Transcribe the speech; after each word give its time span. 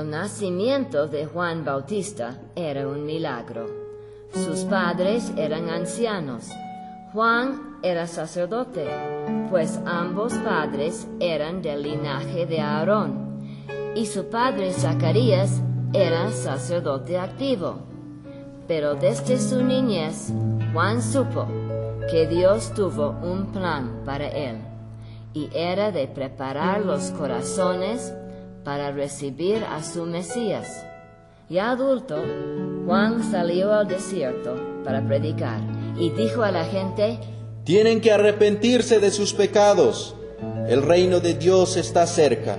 El 0.00 0.08
nacimiento 0.08 1.08
de 1.08 1.26
Juan 1.26 1.62
Bautista 1.62 2.38
era 2.56 2.88
un 2.88 3.04
milagro. 3.04 3.66
Sus 4.32 4.60
padres 4.60 5.30
eran 5.36 5.68
ancianos. 5.68 6.48
Juan 7.12 7.76
era 7.82 8.06
sacerdote, 8.06 8.88
pues 9.50 9.78
ambos 9.84 10.32
padres 10.32 11.06
eran 11.20 11.60
del 11.60 11.82
linaje 11.82 12.46
de 12.46 12.62
Aarón, 12.62 13.40
y 13.94 14.06
su 14.06 14.30
padre 14.30 14.72
Zacarías 14.72 15.60
era 15.92 16.30
sacerdote 16.30 17.18
activo. 17.18 17.80
Pero 18.66 18.94
desde 18.94 19.38
su 19.38 19.62
niñez, 19.62 20.32
Juan 20.72 21.02
supo 21.02 21.46
que 22.10 22.26
Dios 22.26 22.72
tuvo 22.72 23.10
un 23.22 23.52
plan 23.52 24.00
para 24.06 24.28
él, 24.28 24.62
y 25.34 25.50
era 25.52 25.92
de 25.92 26.08
preparar 26.08 26.86
los 26.86 27.10
corazones 27.10 28.14
para 28.64 28.90
recibir 28.92 29.64
a 29.64 29.82
su 29.82 30.04
Mesías. 30.04 30.84
Ya 31.48 31.70
adulto, 31.70 32.16
Juan 32.86 33.22
salió 33.30 33.72
al 33.72 33.88
desierto 33.88 34.54
para 34.84 35.06
predicar 35.06 35.60
y 35.96 36.10
dijo 36.10 36.42
a 36.42 36.50
la 36.52 36.64
gente, 36.64 37.18
Tienen 37.64 38.00
que 38.00 38.12
arrepentirse 38.12 39.00
de 39.00 39.10
sus 39.10 39.32
pecados. 39.34 40.14
El 40.68 40.82
reino 40.82 41.20
de 41.20 41.34
Dios 41.34 41.76
está 41.76 42.06
cerca. 42.06 42.58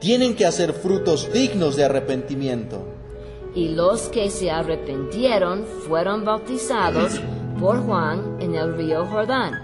Tienen 0.00 0.34
que 0.36 0.46
hacer 0.46 0.72
frutos 0.72 1.32
dignos 1.32 1.76
de 1.76 1.84
arrepentimiento. 1.84 2.84
y 3.54 3.70
los 3.70 4.02
que 4.10 4.30
se 4.30 4.48
arrepintieron 4.50 5.64
fueron 5.88 6.24
bautizados 6.24 7.20
por 7.58 7.84
Juan 7.84 8.36
en 8.40 8.54
el 8.54 8.76
río 8.76 9.04
Jordán. 9.06 9.54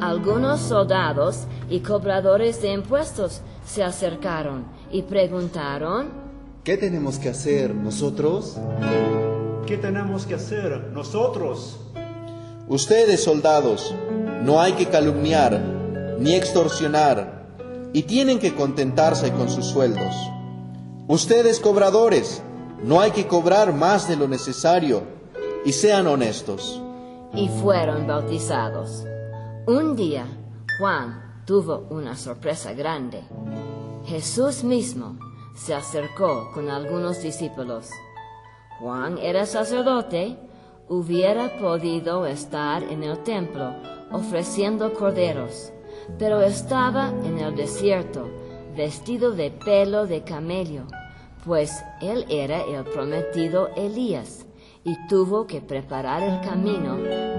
Algunos 0.00 0.60
soldados 0.60 1.46
y 1.68 1.80
cobradores 1.80 2.62
de 2.62 2.72
impuestos 2.72 3.40
se 3.64 3.82
acercaron 3.82 4.64
y 4.90 5.02
preguntaron, 5.02 6.10
¿Qué 6.64 6.76
tenemos 6.76 7.18
que 7.18 7.28
hacer 7.28 7.74
nosotros? 7.74 8.56
¿Qué 9.66 9.76
tenemos 9.78 10.26
que 10.26 10.34
hacer 10.34 10.90
nosotros? 10.92 11.80
Ustedes, 12.68 13.24
soldados, 13.24 13.92
no 14.44 14.60
hay 14.60 14.74
que 14.74 14.86
calumniar 14.86 15.60
ni 16.20 16.34
extorsionar 16.34 17.46
y 17.92 18.04
tienen 18.04 18.38
que 18.38 18.54
contentarse 18.54 19.32
con 19.32 19.50
sus 19.50 19.66
sueldos. 19.66 20.14
Ustedes, 21.08 21.58
cobradores, 21.58 22.42
no 22.84 23.00
hay 23.00 23.10
que 23.10 23.26
cobrar 23.26 23.72
más 23.74 24.08
de 24.08 24.16
lo 24.16 24.28
necesario 24.28 25.02
y 25.64 25.72
sean 25.72 26.06
honestos. 26.06 26.80
y 27.34 27.48
fueron 27.48 28.06
bautizados. 28.06 29.04
Un 29.66 29.96
día, 29.96 30.26
Juan 30.78 31.31
tuvo 31.46 31.86
una 31.90 32.16
sorpresa 32.16 32.72
grande. 32.72 33.22
Jesús 34.06 34.64
mismo 34.64 35.18
se 35.54 35.74
acercó 35.74 36.50
con 36.52 36.70
algunos 36.70 37.22
discípulos. 37.22 37.90
Juan 38.80 39.18
era 39.18 39.46
sacerdote, 39.46 40.36
hubiera 40.88 41.58
podido 41.58 42.26
estar 42.26 42.82
en 42.82 43.02
el 43.02 43.18
templo 43.22 43.74
ofreciendo 44.10 44.92
corderos, 44.92 45.72
pero 46.18 46.42
estaba 46.42 47.08
en 47.24 47.38
el 47.38 47.54
desierto, 47.54 48.28
vestido 48.76 49.32
de 49.32 49.50
pelo 49.50 50.06
de 50.06 50.22
camello, 50.22 50.84
pues 51.44 51.82
él 52.00 52.24
era 52.28 52.62
el 52.62 52.84
prometido 52.84 53.68
Elías 53.76 54.46
y 54.84 54.96
tuvo 55.08 55.46
que 55.46 55.60
preparar 55.60 56.22
el 56.22 56.40
camino 56.40 56.98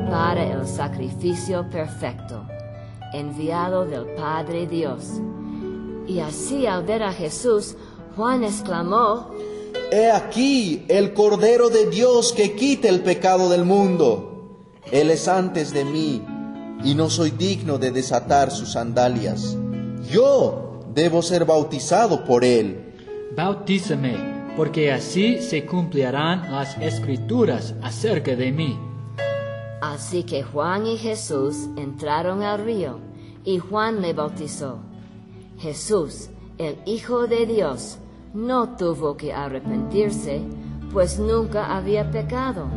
para 0.10 0.44
el 0.44 0.66
sacrificio 0.66 1.70
perfecto, 1.70 2.46
enviado 3.14 3.86
del 3.86 4.06
Padre 4.16 4.68
Dios. 4.68 5.22
Y 6.08 6.20
así 6.20 6.66
al 6.66 6.84
ver 6.84 7.04
a 7.04 7.14
Jesús, 7.14 7.76
Juan 8.16 8.44
exclamó, 8.44 9.32
He 9.92 10.12
aquí 10.12 10.86
el 10.88 11.14
Cordero 11.14 11.70
de 11.70 11.90
Dios 11.90 12.34
que 12.34 12.54
quita 12.56 12.90
el 12.90 13.02
pecado 13.02 13.50
del 13.50 13.64
mundo. 13.64 14.58
Él 14.92 15.10
es 15.10 15.28
antes 15.28 15.72
de 15.74 15.86
mí 15.86 16.22
y 16.84 16.96
no 16.96 17.10
soy 17.10 17.32
digno 17.32 17.78
de 17.78 17.92
desatar 17.92 18.52
sus 18.52 18.74
sandalias. 18.74 19.58
Yo 20.10 20.82
debo 20.94 21.22
ser 21.22 21.46
bautizado 21.46 22.24
por 22.26 22.44
él. 22.44 22.94
Bautízame, 23.36 24.54
porque 24.58 24.92
así 24.92 25.42
se 25.42 25.66
cumplirán 25.66 26.52
las 26.52 26.78
escrituras 26.78 27.74
acerca 27.82 28.36
de 28.36 28.52
mí. 28.52 28.93
Así 29.84 30.24
que 30.24 30.44
Juan 30.44 30.88
y 30.88 30.98
Jesús 30.98 31.68
entraron 31.76 32.42
al 32.42 32.64
río 32.64 33.00
y 33.44 33.60
Juan 33.60 34.02
le 34.02 34.14
bautizó. 34.14 34.78
Jesús, 35.60 36.30
el 36.58 36.78
Hijo 36.86 37.28
de 37.28 37.46
Dios, 37.46 37.98
no 38.34 38.78
tuvo 38.78 39.18
que 39.18 39.34
arrepentirse, 39.34 40.42
pues 40.94 41.20
nunca 41.20 41.76
había 41.76 42.10
pecado. 42.12 42.68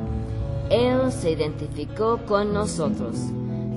Él 0.68 1.12
se 1.12 1.30
identificó 1.30 2.18
con 2.26 2.52
nosotros, 2.52 3.16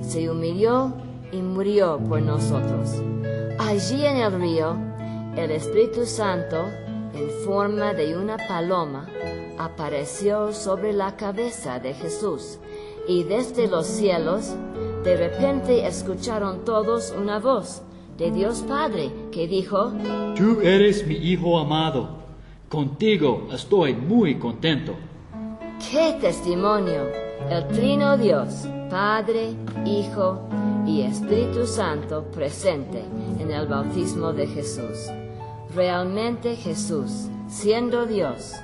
se 0.00 0.28
humilló 0.28 0.92
y 1.30 1.40
murió 1.40 2.00
por 2.00 2.22
nosotros. 2.22 3.00
Allí 3.60 4.04
en 4.06 4.16
el 4.16 4.40
río, 4.40 4.76
el 5.36 5.52
Espíritu 5.52 6.04
Santo, 6.04 6.56
en 7.14 7.30
forma 7.44 7.94
de 7.94 8.16
una 8.18 8.38
paloma, 8.48 9.06
apareció 9.56 10.52
sobre 10.52 10.92
la 10.92 11.16
cabeza 11.16 11.78
de 11.78 11.94
Jesús, 11.94 12.58
y 13.10 13.24
desde 13.24 13.66
los 13.66 13.88
cielos, 13.88 14.54
de 15.02 15.16
repente 15.16 15.84
escucharon 15.84 16.64
todos 16.64 17.12
una 17.18 17.40
voz 17.40 17.82
de 18.16 18.30
Dios 18.30 18.64
Padre 18.68 19.10
que 19.32 19.48
dijo, 19.48 19.92
Tú 20.36 20.60
eres 20.60 21.04
mi 21.04 21.16
Hijo 21.16 21.58
amado. 21.58 22.20
Contigo 22.68 23.48
estoy 23.52 23.94
muy 23.94 24.36
contento. 24.36 24.94
¡Qué 25.90 26.18
testimonio! 26.20 27.08
El 27.50 27.66
Trino 27.66 28.16
Dios, 28.16 28.68
Padre, 28.88 29.56
Hijo 29.84 30.48
y 30.86 31.00
Espíritu 31.00 31.66
Santo 31.66 32.26
presente 32.30 33.02
en 33.40 33.50
el 33.50 33.66
bautismo 33.66 34.32
de 34.32 34.46
Jesús. 34.46 35.08
Realmente 35.74 36.54
Jesús, 36.54 37.26
siendo 37.48 38.06
Dios, 38.06 38.54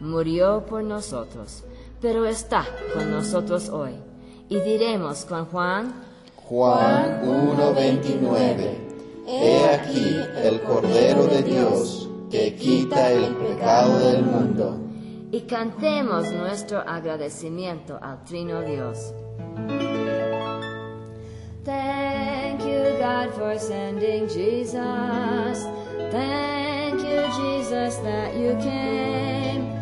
murió 0.00 0.66
por 0.66 0.82
nosotros, 0.82 1.62
pero 2.02 2.26
está 2.26 2.66
con 2.92 3.10
nosotros 3.10 3.68
hoy. 3.68 3.92
Y 4.48 4.58
diremos 4.60 5.24
con 5.24 5.46
Juan, 5.46 5.94
Juan 6.36 7.22
1:29 7.24 8.76
He 9.26 9.64
aquí 9.64 10.16
el 10.42 10.60
Cordero 10.62 11.26
de 11.26 11.42
Dios 11.42 12.08
que 12.30 12.54
quita 12.56 13.10
el 13.10 13.34
pecado 13.36 13.98
del 14.00 14.24
mundo. 14.24 14.78
y 15.30 15.40
cantemos 15.42 16.30
nuestro 16.32 16.80
agradecimiento 16.80 17.98
al 18.02 18.22
Trino 18.24 18.60
Dios. 18.60 19.14
Thank 21.64 22.60
you, 22.60 22.98
God, 22.98 23.30
for 23.34 23.58
sending 23.58 24.28
Jesus. 24.28 25.64
Thank 26.10 27.00
you, 27.00 27.22
Jesus, 27.38 27.96
that 28.02 28.34
you 28.36 28.54
came. 28.60 29.72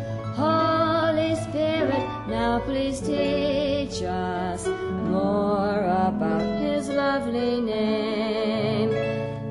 Holy 1.31 1.43
Spirit, 1.43 2.27
now 2.27 2.59
please 2.59 2.99
teach 2.99 4.03
us 4.03 4.67
more 5.07 5.79
about 5.79 6.41
His 6.61 6.89
lovely 6.89 7.61
name. 7.61 8.89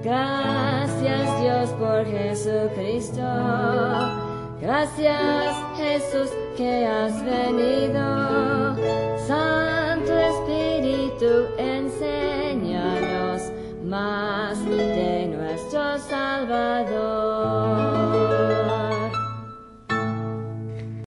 Gracias, 0.02 1.40
Dios, 1.40 1.70
por 1.78 2.04
Jesucristo. 2.04 3.22
Gracias, 4.60 5.56
Jesús, 5.78 6.30
que 6.54 6.84
has 6.84 7.14
venido. 7.24 8.76
Santo 9.26 10.12
Espíritu, 10.12 11.48
enséñanos 11.56 13.50
más 13.82 14.62
de 14.66 15.28
nuestro 15.28 15.98
Salvador. 15.98 17.19